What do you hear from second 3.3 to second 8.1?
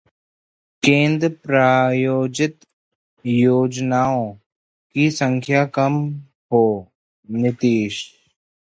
योजनाओं की संख्या कम हो: नीतीश